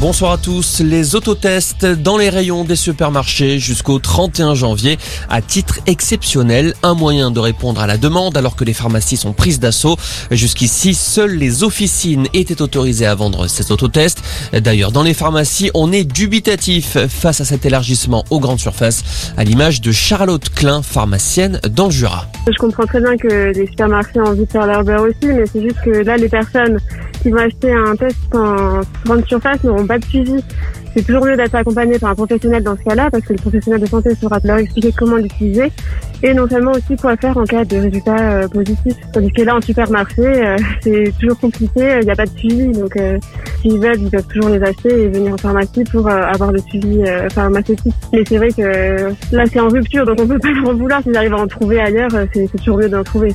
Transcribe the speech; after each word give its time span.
Bonsoir 0.00 0.32
à 0.32 0.38
tous. 0.38 0.80
Les 0.80 1.14
autotests 1.14 1.84
dans 1.84 2.16
les 2.16 2.30
rayons 2.30 2.64
des 2.64 2.74
supermarchés 2.74 3.58
jusqu'au 3.58 3.98
31 3.98 4.54
janvier 4.54 4.96
à 5.28 5.42
titre 5.42 5.78
exceptionnel. 5.86 6.72
Un 6.82 6.94
moyen 6.94 7.30
de 7.30 7.38
répondre 7.38 7.82
à 7.82 7.86
la 7.86 7.98
demande 7.98 8.34
alors 8.38 8.56
que 8.56 8.64
les 8.64 8.72
pharmacies 8.72 9.18
sont 9.18 9.34
prises 9.34 9.60
d'assaut. 9.60 9.98
Jusqu'ici, 10.30 10.94
seules 10.94 11.34
les 11.36 11.64
officines 11.64 12.28
étaient 12.32 12.62
autorisées 12.62 13.04
à 13.04 13.14
vendre 13.14 13.46
ces 13.46 13.72
autotests. 13.72 14.22
D'ailleurs, 14.54 14.90
dans 14.90 15.02
les 15.02 15.12
pharmacies, 15.12 15.70
on 15.74 15.92
est 15.92 16.04
dubitatif 16.04 16.96
face 17.06 17.42
à 17.42 17.44
cet 17.44 17.66
élargissement 17.66 18.24
aux 18.30 18.40
grandes 18.40 18.58
surfaces, 18.58 19.34
à 19.36 19.44
l'image 19.44 19.82
de 19.82 19.92
Charlotte 19.92 20.48
Klein, 20.48 20.80
pharmacienne 20.80 21.60
dans 21.68 21.90
Jura. 21.90 22.26
Je 22.50 22.56
comprends 22.56 22.86
très 22.86 23.02
bien 23.02 23.18
que 23.18 23.52
les 23.52 23.66
supermarchés 23.66 24.18
ont 24.18 24.28
envie 24.28 24.46
de 24.46 24.50
faire 24.50 24.66
leur 24.66 24.82
beurre 24.82 25.02
aussi, 25.02 25.26
mais 25.26 25.44
c'est 25.44 25.60
juste 25.60 25.82
que 25.84 25.90
là, 25.90 26.16
les 26.16 26.30
personnes 26.30 26.78
qui 27.22 27.30
vont 27.30 27.38
acheter 27.38 27.72
un 27.72 27.96
test 27.96 28.16
en 28.34 28.80
grande 29.04 29.26
surface 29.26 29.62
n'auront 29.64 29.86
pas 29.86 29.98
de 29.98 30.04
suivi. 30.04 30.42
C'est 30.94 31.06
toujours 31.06 31.24
mieux 31.24 31.36
d'être 31.36 31.54
accompagné 31.54 31.98
par 31.98 32.10
un 32.10 32.14
professionnel 32.14 32.64
dans 32.64 32.76
ce 32.76 32.82
cas-là, 32.82 33.10
parce 33.10 33.24
que 33.24 33.32
le 33.32 33.38
professionnel 33.38 33.80
de 33.80 33.86
santé 33.86 34.14
saura 34.20 34.40
leur 34.42 34.56
expliquer 34.56 34.92
comment 34.96 35.16
l'utiliser, 35.16 35.70
et 36.22 36.34
non 36.34 36.48
seulement 36.48 36.72
aussi 36.72 36.96
quoi 36.96 37.16
faire 37.16 37.36
en 37.36 37.44
cas 37.44 37.64
de 37.64 37.76
résultats 37.76 38.18
euh, 38.18 38.48
positifs. 38.48 38.96
Tandis 39.12 39.30
que 39.30 39.42
là, 39.42 39.56
en 39.56 39.60
supermarché, 39.60 40.22
euh, 40.22 40.56
c'est 40.80 41.12
toujours 41.20 41.38
compliqué, 41.38 41.98
il 42.00 42.04
n'y 42.04 42.10
a 42.10 42.16
pas 42.16 42.26
de 42.26 42.36
suivi, 42.36 42.72
donc 42.72 42.96
euh, 42.96 43.18
s'ils 43.62 43.78
veulent, 43.78 44.00
ils 44.00 44.10
peuvent 44.10 44.26
toujours 44.26 44.50
les 44.50 44.62
acheter 44.62 45.02
et 45.02 45.08
venir 45.08 45.34
en 45.34 45.36
pharmacie 45.36 45.84
pour 45.84 46.06
euh, 46.08 46.22
avoir 46.22 46.52
le 46.52 46.58
suivi 46.60 47.02
euh, 47.02 47.28
pharmaceutique. 47.28 47.94
Mais 48.12 48.22
c'est 48.26 48.36
vrai 48.36 48.48
que 48.50 49.12
là, 49.32 49.44
c'est 49.46 49.60
en 49.60 49.68
rupture, 49.68 50.04
donc 50.06 50.18
on 50.20 50.26
peut 50.26 50.38
pas 50.38 50.50
leur 50.64 50.76
vouloir. 50.76 51.02
S'ils 51.02 51.16
arrivent 51.16 51.34
à 51.34 51.40
en 51.40 51.46
trouver 51.46 51.80
ailleurs, 51.80 52.10
euh, 52.14 52.26
c'est 52.32 52.48
toujours 52.58 52.78
mieux 52.78 52.88
d'en 52.88 53.04
trouver. 53.04 53.32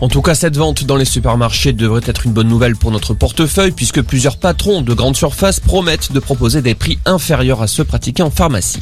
En 0.00 0.08
tout 0.08 0.22
cas, 0.22 0.36
cette 0.36 0.56
vente 0.56 0.84
dans 0.84 0.94
les 0.94 1.04
supermarchés 1.04 1.72
devrait 1.72 2.02
être 2.06 2.24
une 2.24 2.32
bonne 2.32 2.46
nouvelle 2.46 2.76
pour 2.76 2.92
notre 2.92 3.14
portefeuille 3.14 3.72
puisque 3.72 4.00
plusieurs 4.00 4.36
patrons 4.36 4.80
de 4.80 4.94
grandes 4.94 5.16
surfaces 5.16 5.58
promettent 5.58 6.12
de 6.12 6.20
proposer 6.20 6.62
des 6.62 6.76
prix 6.76 7.00
inférieurs 7.04 7.62
à 7.62 7.66
ceux 7.66 7.82
pratiqués 7.82 8.22
en 8.22 8.30
pharmacie. 8.30 8.78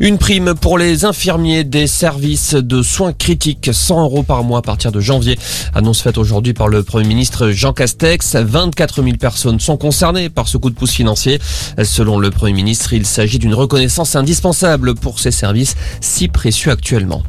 Une 0.00 0.18
prime 0.18 0.54
pour 0.54 0.76
les 0.76 1.06
infirmiers 1.06 1.64
des 1.64 1.86
services 1.86 2.54
de 2.54 2.82
soins 2.82 3.14
critiques, 3.14 3.70
100 3.72 4.02
euros 4.02 4.22
par 4.22 4.44
mois 4.44 4.58
à 4.58 4.62
partir 4.62 4.92
de 4.92 5.00
janvier. 5.00 5.38
Annonce 5.74 6.02
faite 6.02 6.18
aujourd'hui 6.18 6.52
par 6.52 6.68
le 6.68 6.82
Premier 6.82 7.08
ministre 7.08 7.50
Jean 7.50 7.72
Castex. 7.72 8.36
24 8.36 9.02
000 9.02 9.16
personnes 9.16 9.60
sont 9.60 9.78
concernées 9.78 10.28
par 10.28 10.46
ce 10.46 10.58
coup 10.58 10.68
de 10.68 10.74
pouce 10.74 10.92
financier. 10.92 11.38
Selon 11.82 12.18
le 12.18 12.30
Premier 12.30 12.52
ministre, 12.52 12.92
il 12.92 13.06
s'agit 13.06 13.38
d'une 13.38 13.54
reconnaissance 13.54 14.14
indispensable 14.14 14.94
pour 14.94 15.20
ces 15.20 15.30
services 15.30 15.74
si 16.02 16.28
précieux 16.28 16.70
actuellement. 16.70 17.22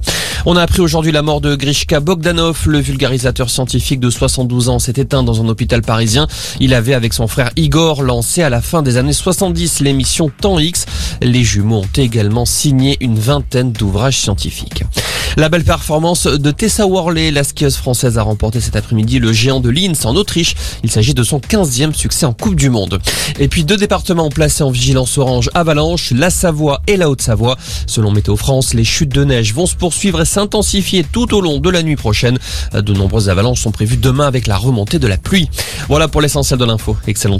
On 0.47 0.55
a 0.55 0.63
appris 0.63 0.81
aujourd'hui 0.81 1.11
la 1.11 1.21
mort 1.21 1.39
de 1.39 1.55
Grishka 1.55 1.99
Bogdanov, 1.99 2.63
le 2.65 2.79
vulgarisateur 2.79 3.49
scientifique 3.51 3.99
de 3.99 4.09
72 4.09 4.69
ans, 4.69 4.79
s'est 4.79 4.93
éteint 4.97 5.21
dans 5.21 5.39
un 5.39 5.47
hôpital 5.47 5.83
parisien. 5.83 6.27
Il 6.59 6.73
avait 6.73 6.95
avec 6.95 7.13
son 7.13 7.27
frère 7.27 7.51
Igor 7.57 8.01
lancé 8.01 8.41
à 8.41 8.49
la 8.49 8.59
fin 8.59 8.81
des 8.81 8.97
années 8.97 9.13
70 9.13 9.81
l'émission 9.81 10.29
Temps 10.29 10.57
X. 10.57 10.87
Les 11.21 11.43
jumeaux 11.43 11.81
ont 11.81 11.89
également 11.95 12.45
signé 12.45 12.97
une 13.01 13.19
vingtaine 13.19 13.71
d'ouvrages 13.71 14.17
scientifiques. 14.17 14.83
La 15.37 15.47
belle 15.47 15.63
performance 15.63 16.27
de 16.27 16.51
Tessa 16.51 16.85
Worley, 16.85 17.31
la 17.31 17.45
skieuse 17.45 17.77
française 17.77 18.17
a 18.17 18.21
remporté 18.21 18.59
cet 18.59 18.75
après-midi 18.75 19.17
le 19.19 19.31
géant 19.31 19.61
de 19.61 19.69
Linz 19.69 20.05
en 20.05 20.15
Autriche. 20.17 20.55
Il 20.83 20.91
s'agit 20.91 21.13
de 21.13 21.23
son 21.23 21.39
15e 21.39 21.93
succès 21.93 22.25
en 22.25 22.33
Coupe 22.33 22.55
du 22.55 22.69
Monde. 22.69 22.99
Et 23.39 23.47
puis 23.47 23.63
deux 23.63 23.77
départements 23.77 24.29
placés 24.29 24.63
en 24.63 24.71
vigilance 24.71 25.17
orange 25.17 25.49
avalanche, 25.53 26.11
la 26.11 26.29
Savoie 26.29 26.81
et 26.85 26.97
la 26.97 27.09
Haute-Savoie. 27.09 27.57
Selon 27.87 28.11
Météo 28.11 28.35
France, 28.35 28.73
les 28.73 28.83
chutes 28.83 29.13
de 29.13 29.23
neige 29.23 29.53
vont 29.53 29.67
se 29.67 29.75
poursuivre 29.75 30.21
et 30.21 30.25
s'intensifier 30.25 31.05
tout 31.09 31.33
au 31.33 31.39
long 31.39 31.59
de 31.59 31.69
la 31.69 31.81
nuit 31.81 31.95
prochaine. 31.95 32.37
De 32.73 32.93
nombreuses 32.93 33.29
avalanches 33.29 33.61
sont 33.61 33.71
prévues 33.71 33.97
demain 33.97 34.27
avec 34.27 34.47
la 34.47 34.57
remontée 34.57 34.99
de 34.99 35.07
la 35.07 35.17
pluie. 35.17 35.49
Voilà 35.87 36.09
pour 36.09 36.19
l'essentiel 36.19 36.59
de 36.59 36.65
l'info. 36.65 36.97
Excellente. 37.07 37.39